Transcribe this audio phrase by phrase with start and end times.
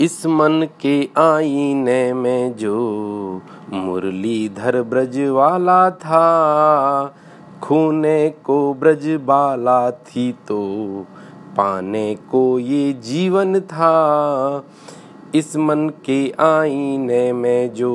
[0.00, 2.74] इस मन के आईने में जो
[3.72, 7.14] मुरलीधर ब्रज वाला था,
[7.62, 10.60] खूने को ब्रज बाला थी तो
[11.56, 14.64] पाने को ये जीवन था।
[15.34, 17.90] इस मन के आईने में जो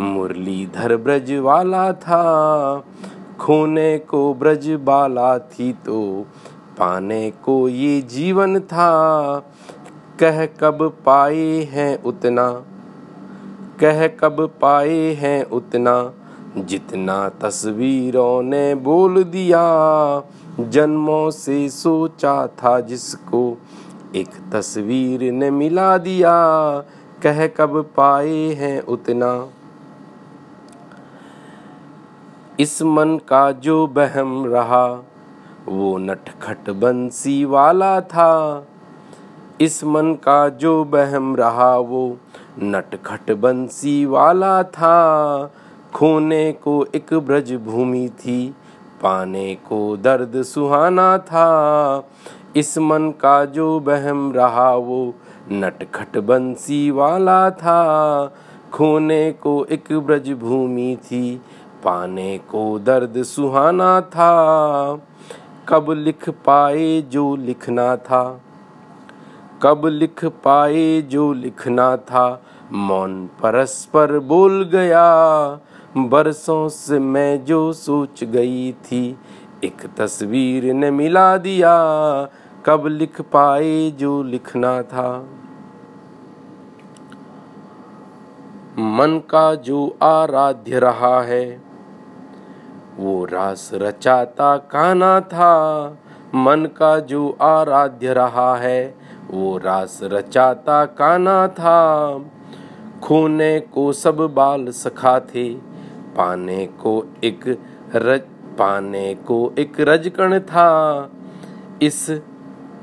[0.00, 2.22] मुरलीधर ब्रज वाला था,
[3.40, 6.26] खूने को ब्रज बाला थी तो
[6.78, 8.90] पाने को ये जीवन था।
[10.20, 12.64] कह कब पाए हैं उतना,
[13.80, 16.12] कह कब पाए हैं उतना,
[16.56, 19.62] जितना तस्वीरों ने बोल दिया,
[20.60, 23.58] जन्मों से सोचा था जिसको
[24.14, 26.34] एक तस्वीर ने मिला दिया,
[27.22, 29.48] कह कब पाए हैं उतना।
[32.60, 34.86] इस मन का जो बहम रहा,
[35.68, 38.66] वो नटखट बंसी वाला था
[39.60, 42.16] इस मन का जो बहम रहा वो
[42.62, 45.52] नटखट बंसी वाला था।
[45.94, 48.54] खोने को एक ब्रज भूमि थी,
[49.02, 52.08] पाने को दर्द सुहाना था।
[52.56, 55.14] इस मन का जो बहम रहा वो
[55.52, 57.80] नटखट बंसी वाला था।
[58.72, 61.36] खोने को एक ब्रज भूमि थी,
[61.84, 64.34] पाने को दर्द सुहाना था।
[65.68, 68.40] कब लिख पाए जो लिखना था
[69.62, 75.44] कब लिख पाए जो लिखना था। मौन परस्पर बोल गया।
[75.96, 79.18] बरसों से मैं जो सोच गई थी,
[79.64, 81.76] एक तस्वीर ने मिला दिया।
[82.66, 85.26] कब लिख पाए जो लिखना था।
[88.78, 91.62] मन का जो आराध्य रहा है,
[92.96, 95.84] वो रास रचाता काना था।
[96.34, 102.18] मन का जो आराध्य रहा है वो रास रचाता काना था।
[103.02, 105.54] खूने को सब बाल सखा थे।
[106.16, 107.58] पाने को एक
[107.94, 108.20] रज,
[108.58, 111.10] पाने को एक रजकण था।
[111.82, 112.10] इस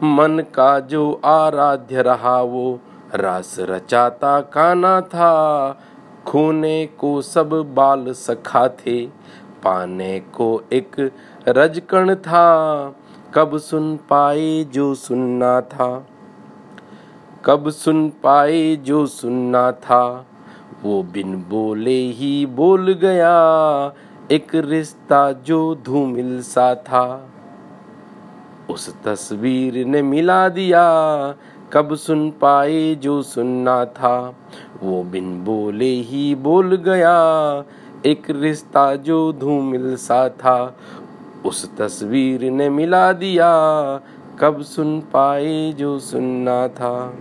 [0.03, 2.79] मन का जो आराध्य रहा, वो
[3.15, 5.77] रास रचाता काना था।
[6.25, 9.05] खूने को सब बाल सखा थे।
[9.63, 11.11] पाने को एक
[11.47, 12.95] रजकण था।
[13.33, 16.07] कब सुन पाए जो सुनना था।
[17.47, 20.25] कब सुन पाए जो सुनना था?
[20.83, 23.37] वो बिन बोले ही बोल गया,
[24.31, 27.29] एक रिश्ता जो धूमिल सा था।
[28.69, 30.83] उस तस्वीर ने मिला दिया,
[31.73, 34.35] कब सुन पाए जो सुनना था?
[34.83, 37.63] वो बिन बोले ही बोल गया,
[38.05, 40.77] एक रिश्ता जो धूमिल सा था।
[41.45, 43.51] उस तस्वीर ने मिला दिया,
[44.39, 47.15] कब सुन पाए जो सुनना था?